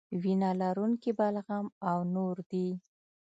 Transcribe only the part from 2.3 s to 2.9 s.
دي.